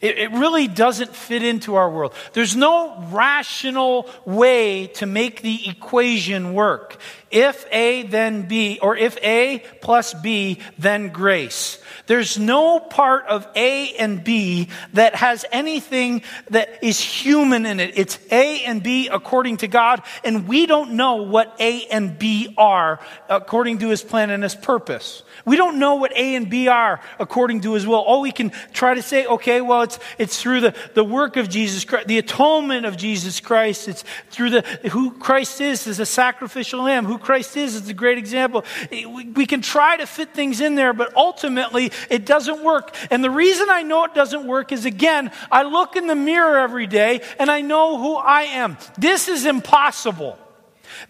[0.00, 2.14] It, it really doesn't fit into our world.
[2.32, 6.96] There's no rational way to make the equation work.
[7.30, 11.78] If A, then B, or if A plus B, then grace.
[12.06, 17.92] There's no part of A and B that has anything that is human in it.
[17.96, 22.52] It's A and B according to God, and we don't know what A and B
[22.58, 25.22] are according to His plan and His purpose.
[25.44, 28.00] We don't know what A and B are according to His will.
[28.00, 31.48] All we can try to say, okay, well, it's, it's through the, the work of
[31.48, 33.88] Jesus Christ, the atonement of Jesus Christ.
[33.88, 37.94] It's through the, who Christ is as a sacrificial lamb, who Christ is is a
[37.94, 38.64] great example.
[38.90, 42.94] We, we can try to fit things in there, but ultimately it doesn't work.
[43.10, 46.58] And the reason I know it doesn't work is again, I look in the mirror
[46.58, 48.76] every day and I know who I am.
[48.98, 50.38] This is impossible.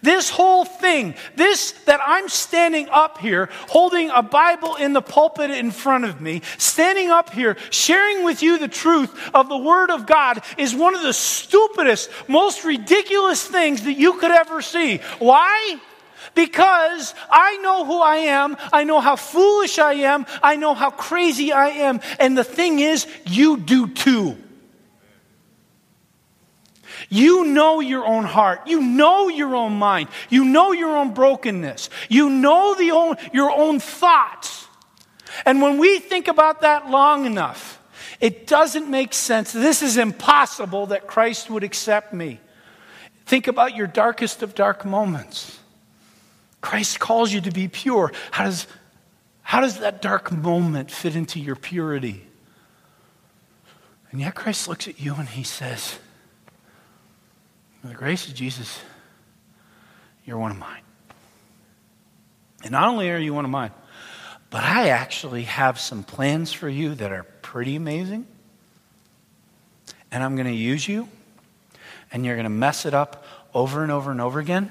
[0.01, 5.51] This whole thing, this that I'm standing up here, holding a Bible in the pulpit
[5.51, 9.91] in front of me, standing up here, sharing with you the truth of the Word
[9.91, 14.97] of God, is one of the stupidest, most ridiculous things that you could ever see.
[15.19, 15.79] Why?
[16.35, 20.91] Because I know who I am, I know how foolish I am, I know how
[20.91, 24.37] crazy I am, and the thing is, you do too.
[27.13, 28.61] You know your own heart.
[28.67, 30.07] You know your own mind.
[30.29, 31.89] You know your own brokenness.
[32.07, 34.65] You know the own, your own thoughts.
[35.45, 37.81] And when we think about that long enough,
[38.21, 39.51] it doesn't make sense.
[39.51, 42.39] This is impossible that Christ would accept me.
[43.25, 45.59] Think about your darkest of dark moments.
[46.61, 48.13] Christ calls you to be pure.
[48.31, 48.67] How does,
[49.41, 52.25] how does that dark moment fit into your purity?
[54.11, 55.99] And yet Christ looks at you and he says,
[57.83, 58.79] by the grace of Jesus,
[60.25, 60.81] you're one of mine.
[62.63, 63.71] And not only are you one of mine,
[64.49, 68.27] but I actually have some plans for you that are pretty amazing.
[70.11, 71.07] And I'm going to use you,
[72.11, 74.69] and you're going to mess it up over and over and over again.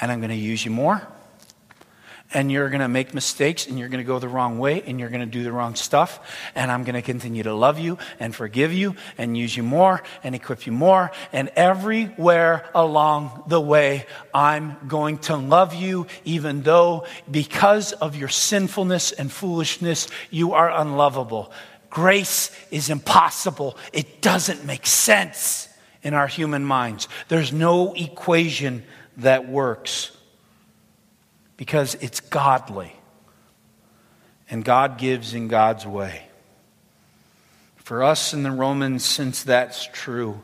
[0.00, 1.06] And I'm going to use you more
[2.34, 5.00] and you're going to make mistakes and you're going to go the wrong way and
[5.00, 6.20] you're going to do the wrong stuff.
[6.54, 10.02] And I'm going to continue to love you and forgive you and use you more
[10.22, 11.10] and equip you more.
[11.32, 18.28] And everywhere along the way, I'm going to love you, even though because of your
[18.28, 21.50] sinfulness and foolishness, you are unlovable.
[21.88, 23.78] Grace is impossible.
[23.94, 25.68] It doesn't make sense
[26.02, 27.08] in our human minds.
[27.28, 28.84] There's no equation
[29.16, 30.12] that works
[31.58, 32.94] because it's godly.
[34.48, 36.22] And God gives in God's way.
[37.76, 40.40] For us in the Romans, since that's true,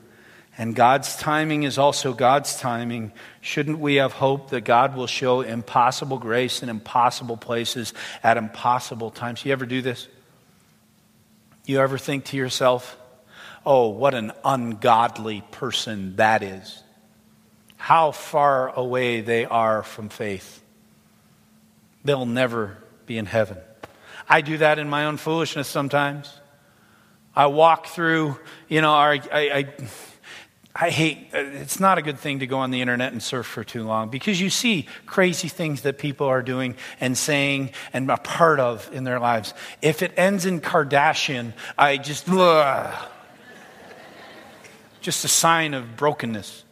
[0.59, 5.41] and God's timing is also God's timing, shouldn't we have hope that God will show
[5.41, 9.45] impossible grace in impossible places at impossible times?
[9.45, 10.07] You ever do this?
[11.65, 12.97] You ever think to yourself,
[13.65, 16.83] oh, what an ungodly person that is?
[17.77, 20.63] How far away they are from faith
[22.05, 23.59] they'll never be in heaven.
[24.29, 26.33] I do that in my own foolishness sometimes.
[27.37, 28.39] I walk through,
[28.69, 29.75] you know, our, I, I,
[30.77, 33.63] I hate, it's not a good thing to go on the internet and surf for
[33.63, 38.17] too long because you see crazy things that people are doing and saying and a
[38.17, 39.55] part of in their lives.
[39.83, 43.09] If it ends in Kardashian, I just, ugh,
[45.01, 46.64] just a sign of brokenness.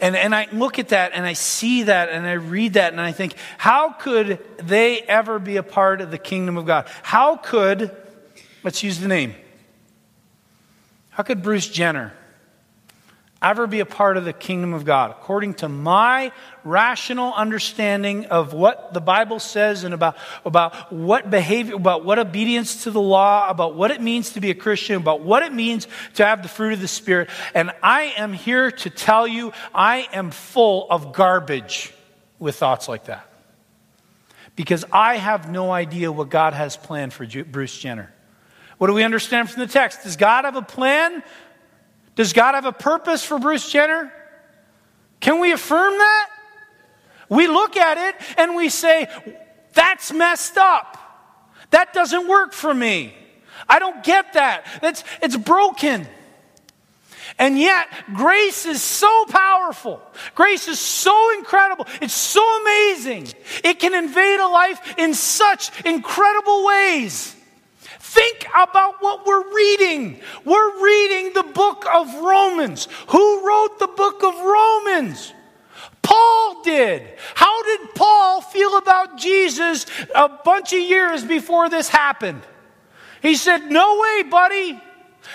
[0.00, 3.00] And, and I look at that and I see that and I read that and
[3.00, 6.88] I think, how could they ever be a part of the kingdom of God?
[7.02, 7.94] How could,
[8.62, 9.34] let's use the name,
[11.10, 12.14] how could Bruce Jenner
[13.42, 16.30] ever be a part of the kingdom of God, according to my
[16.62, 22.84] rational understanding of what the Bible says and about, about what behavior, about what obedience
[22.84, 25.88] to the law, about what it means to be a Christian, about what it means
[26.14, 27.30] to have the fruit of the Spirit.
[27.54, 31.94] And I am here to tell you, I am full of garbage
[32.38, 33.26] with thoughts like that.
[34.54, 38.12] Because I have no idea what God has planned for Bruce Jenner.
[38.76, 40.02] What do we understand from the text?
[40.02, 41.22] Does God have a plan
[42.14, 44.12] does God have a purpose for Bruce Jenner?
[45.20, 46.30] Can we affirm that?
[47.28, 49.08] We look at it and we say,
[49.72, 50.96] that's messed up.
[51.70, 53.14] That doesn't work for me.
[53.68, 54.66] I don't get that.
[54.82, 56.08] That's, it's broken.
[57.38, 60.02] And yet, grace is so powerful.
[60.34, 61.86] Grace is so incredible.
[62.02, 63.28] It's so amazing.
[63.62, 67.36] It can invade a life in such incredible ways.
[68.10, 70.18] Think about what we're reading.
[70.44, 72.88] We're reading the book of Romans.
[73.06, 75.32] Who wrote the book of Romans?
[76.02, 77.06] Paul did.
[77.36, 82.42] How did Paul feel about Jesus a bunch of years before this happened?
[83.22, 84.80] He said, No way, buddy.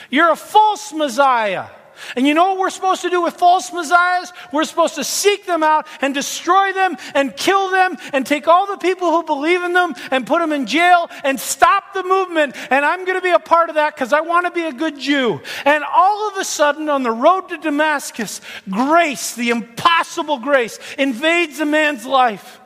[0.10, 1.68] You're a false Messiah.
[2.16, 4.32] And you know what we're supposed to do with false messiahs?
[4.52, 8.68] We're supposed to seek them out and destroy them and kill them and take all
[8.68, 12.56] the people who believe in them and put them in jail and stop the movement.
[12.70, 14.74] And I'm going to be a part of that because I want to be a
[14.74, 15.42] good Jew.
[15.66, 21.60] And all of a sudden, on the road to Damascus, grace, the impossible grace, invades
[21.60, 22.62] a man's life.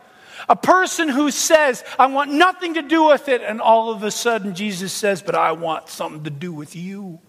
[0.47, 3.41] A person who says, I want nothing to do with it.
[3.41, 7.19] And all of a sudden, Jesus says, But I want something to do with you.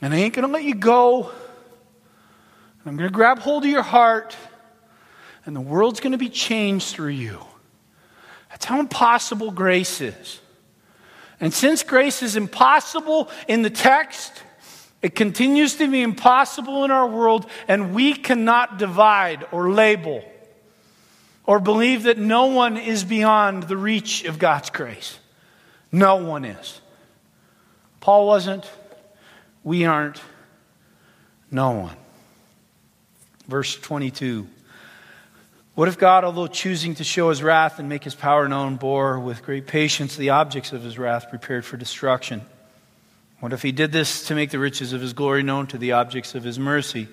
[0.00, 1.24] And I ain't going to let you go.
[1.24, 4.36] And I'm going to grab hold of your heart,
[5.44, 7.40] and the world's going to be changed through you.
[8.50, 10.40] That's how impossible grace is.
[11.40, 14.42] And since grace is impossible in the text,
[15.02, 20.24] it continues to be impossible in our world, and we cannot divide or label
[21.44, 25.18] or believe that no one is beyond the reach of God's grace.
[25.92, 26.80] No one is.
[28.00, 28.68] Paul wasn't.
[29.66, 30.20] We aren't.
[31.50, 31.96] No one.
[33.48, 34.46] Verse 22.
[35.74, 39.18] What if God, although choosing to show his wrath and make his power known, bore
[39.18, 42.42] with great patience the objects of his wrath prepared for destruction?
[43.40, 45.92] What if he did this to make the riches of his glory known to the
[45.92, 47.08] objects of his mercy,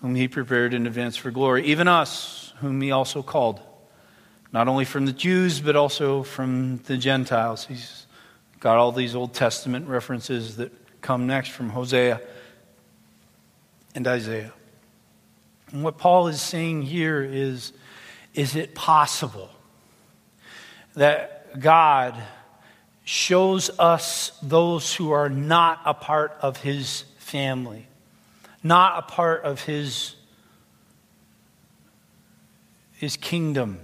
[0.00, 1.66] whom he prepared in advance for glory?
[1.66, 3.60] Even us, whom he also called,
[4.54, 7.66] not only from the Jews, but also from the Gentiles.
[7.66, 8.06] He's
[8.58, 10.72] got all these Old Testament references that
[11.04, 12.18] come next from Hosea
[13.94, 14.54] and Isaiah.
[15.70, 17.74] And what Paul is saying here is
[18.32, 19.50] is it possible
[20.94, 22.16] that God
[23.04, 27.86] shows us those who are not a part of his family,
[28.62, 30.16] not a part of his,
[32.94, 33.78] his kingdom?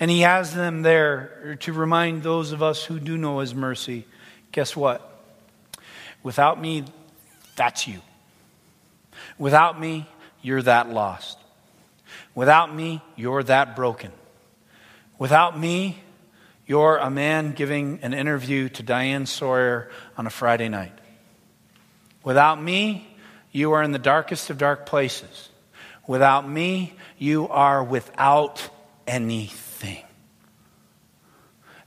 [0.00, 4.06] And he has them there to remind those of us who do know his mercy.
[4.52, 5.15] Guess what?
[6.26, 6.82] Without me,
[7.54, 8.00] that's you.
[9.38, 10.08] Without me,
[10.42, 11.38] you're that lost.
[12.34, 14.10] Without me, you're that broken.
[15.20, 16.02] Without me,
[16.66, 20.98] you're a man giving an interview to Diane Sawyer on a Friday night.
[22.24, 23.06] Without me,
[23.52, 25.48] you are in the darkest of dark places.
[26.08, 28.68] Without me, you are without
[29.06, 30.02] anything.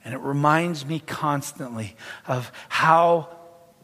[0.06, 3.36] And it reminds me constantly of how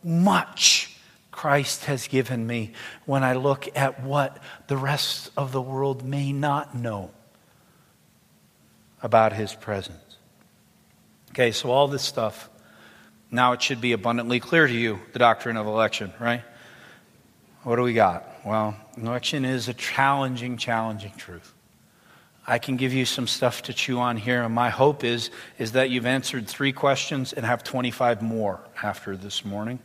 [0.06, 0.96] much
[1.32, 2.72] Christ has given me
[3.06, 4.38] when I look at what
[4.68, 7.12] the rest of the world may not know
[9.04, 10.18] about his presence.
[11.32, 12.50] Okay, so all this stuff,
[13.32, 16.42] now it should be abundantly clear to you the doctrine of election, right?
[17.64, 18.26] What do we got?
[18.46, 21.52] Well, election is a challenging, challenging truth.
[22.48, 25.74] I can give you some stuff to chew on here, and my hope is, is
[25.74, 29.80] that you've answered three questions and have 25 more after this morning.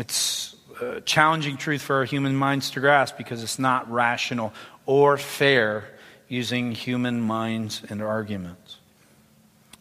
[0.00, 4.54] It's a challenging truth for our human minds to grasp because it's not rational
[4.86, 5.84] or fair
[6.26, 8.78] using human minds and arguments.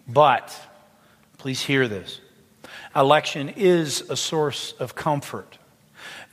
[0.09, 0.53] But,
[1.38, 2.20] please hear this
[2.93, 5.57] election is a source of comfort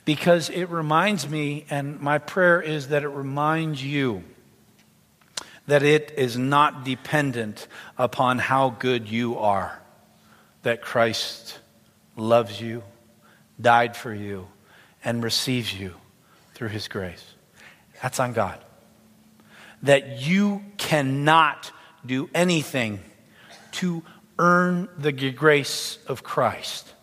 [0.03, 4.21] because it reminds me, and my prayer is that it reminds you
[5.67, 9.81] that it is not dependent upon how good you are,
[10.63, 11.57] that Christ
[12.17, 12.83] loves you
[13.59, 14.47] died for you,
[15.03, 15.93] and receives you
[16.53, 17.33] through his grace.
[18.01, 18.59] That's on God.
[19.83, 21.71] That you cannot
[22.05, 22.99] do anything
[23.73, 24.03] to
[24.39, 26.93] earn the grace of Christ,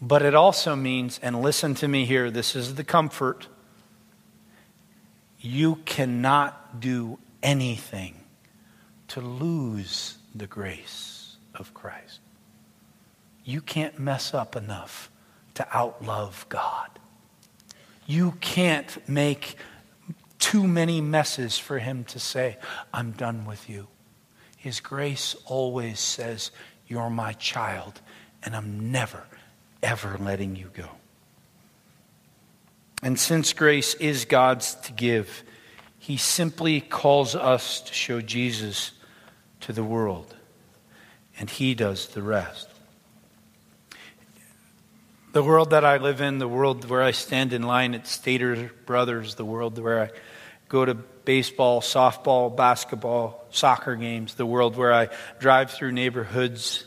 [0.00, 3.48] But it also means, and listen to me here, this is the comfort.
[5.40, 8.14] You cannot do anything
[9.08, 12.20] to lose the grace of Christ.
[13.44, 15.10] You can't mess up enough
[15.58, 16.88] to outlove God.
[18.06, 19.56] You can't make
[20.38, 22.58] too many messes for Him to say,
[22.94, 23.88] I'm done with you.
[24.56, 26.52] His grace always says,
[26.86, 28.00] You're my child,
[28.44, 29.24] and I'm never,
[29.82, 30.88] ever letting you go.
[33.02, 35.42] And since grace is God's to give,
[35.98, 38.92] He simply calls us to show Jesus
[39.62, 40.36] to the world,
[41.36, 42.67] and He does the rest.
[45.32, 48.70] The world that I live in, the world where I stand in line at Stater
[48.86, 50.10] Brothers, the world where I
[50.70, 56.84] go to baseball, softball, basketball, soccer games, the world where I drive through neighborhoods,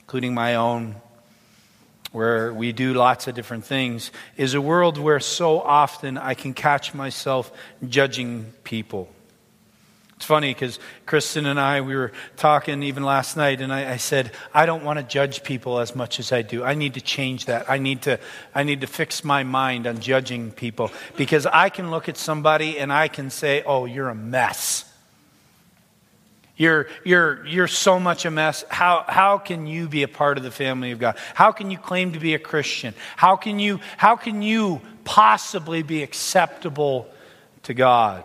[0.00, 0.96] including my own,
[2.10, 6.54] where we do lots of different things, is a world where so often I can
[6.54, 7.52] catch myself
[7.86, 9.10] judging people.
[10.16, 13.96] It's funny because Kristen and I, we were talking even last night, and I, I,
[13.96, 16.62] said, I don't want to judge people as much as I do.
[16.62, 17.68] I need to change that.
[17.68, 18.20] I need to,
[18.54, 22.78] I need to fix my mind on judging people because I can look at somebody
[22.78, 24.90] and I can say, oh, you're a mess.
[26.56, 28.64] You're, you're, you're so much a mess.
[28.68, 31.18] How, how can you be a part of the family of God?
[31.34, 32.94] How can you claim to be a Christian?
[33.16, 37.08] How can you, how can you possibly be acceptable
[37.64, 38.22] to God?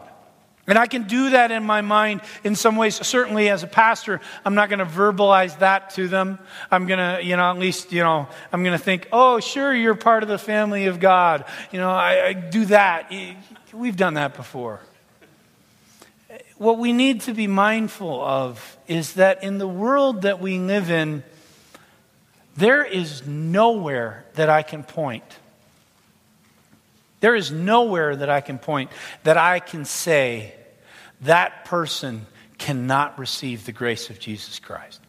[0.69, 2.95] And I can do that in my mind in some ways.
[3.05, 6.37] Certainly, as a pastor, I'm not going to verbalize that to them.
[6.69, 9.73] I'm going to, you know, at least, you know, I'm going to think, oh, sure,
[9.73, 11.45] you're part of the family of God.
[11.71, 13.11] You know, I, I do that.
[13.73, 14.79] We've done that before.
[16.57, 20.91] What we need to be mindful of is that in the world that we live
[20.91, 21.23] in,
[22.55, 25.23] there is nowhere that I can point.
[27.21, 28.91] There is nowhere that I can point
[29.23, 30.53] that I can say,
[31.21, 32.25] that person
[32.57, 35.01] cannot receive the grace of Jesus Christ.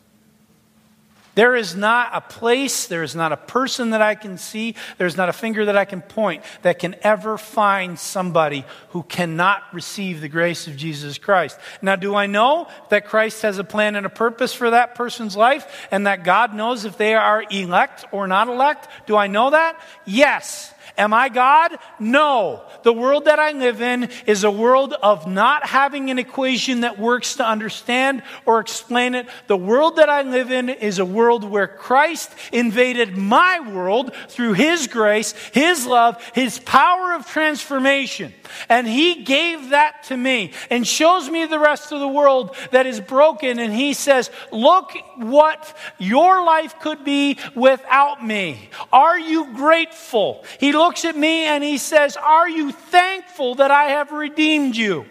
[1.37, 5.17] There is not a place, there is not a person that I can see, there's
[5.17, 10.21] not a finger that I can point that can ever find somebody who cannot receive
[10.21, 11.59] the grace of Jesus Christ.
[11.81, 15.37] Now, do I know that Christ has a plan and a purpose for that person's
[15.37, 18.89] life and that God knows if they are elect or not elect?
[19.07, 19.81] Do I know that?
[20.05, 20.75] Yes.
[20.97, 21.77] Am I God?
[21.99, 22.63] No.
[22.83, 26.99] The world that I live in is a world of not having an equation that
[26.99, 29.27] works to understand or explain it.
[29.47, 34.55] The world that I live in is a world where Christ invaded my world through
[34.55, 38.35] His grace, His love, His power of transformation.
[38.69, 42.87] And He gave that to me and shows me the rest of the world that
[42.87, 43.59] is broken.
[43.59, 48.71] And He says, Look what your life could be without me.
[48.93, 50.45] Are you grateful?
[50.59, 55.05] He looks at me and he says, Are you thankful that I have redeemed you?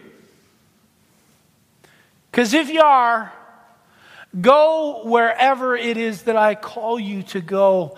[2.30, 3.32] Because if you are,
[4.40, 7.96] go wherever it is that I call you to go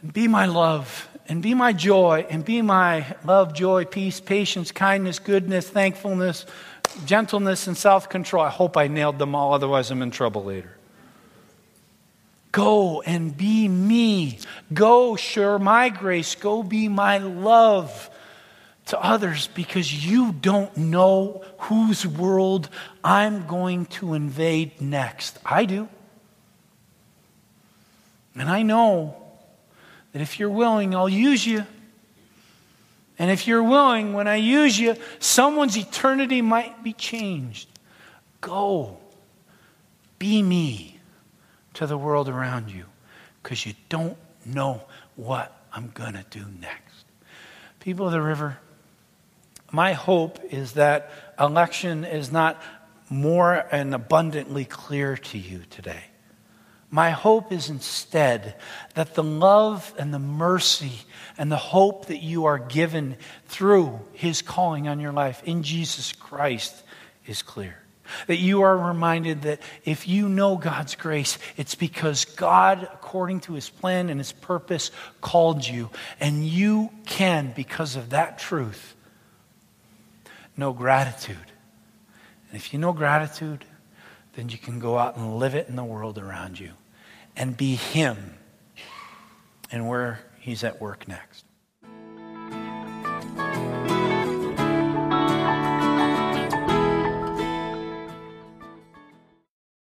[0.00, 4.72] and be my love and be my joy and be my love, joy, peace, patience,
[4.72, 6.46] kindness, goodness, thankfulness,
[7.04, 8.44] gentleness, and self control.
[8.44, 10.75] I hope I nailed them all, otherwise, I'm in trouble later.
[12.56, 14.38] Go and be me.
[14.72, 16.34] Go share my grace.
[16.34, 18.08] Go be my love
[18.86, 22.70] to others because you don't know whose world
[23.04, 25.38] I'm going to invade next.
[25.44, 25.86] I do.
[28.34, 29.22] And I know
[30.14, 31.66] that if you're willing, I'll use you.
[33.18, 37.68] And if you're willing, when I use you, someone's eternity might be changed.
[38.40, 38.96] Go.
[40.18, 40.95] Be me
[41.76, 42.86] to the world around you
[43.42, 44.82] because you don't know
[45.14, 47.04] what I'm going to do next.
[47.80, 48.58] People of the river,
[49.70, 52.60] my hope is that election is not
[53.08, 56.04] more and abundantly clear to you today.
[56.90, 58.56] My hope is instead
[58.94, 60.92] that the love and the mercy
[61.36, 63.16] and the hope that you are given
[63.46, 66.82] through his calling on your life in Jesus Christ
[67.26, 67.76] is clear.
[68.26, 73.54] That you are reminded that if you know God's grace, it's because God, according to
[73.54, 74.90] his plan and his purpose,
[75.20, 75.90] called you.
[76.20, 78.94] And you can, because of that truth,
[80.56, 81.36] know gratitude.
[82.48, 83.64] And if you know gratitude,
[84.34, 86.72] then you can go out and live it in the world around you
[87.36, 88.34] and be him
[89.70, 91.44] and where he's at work next.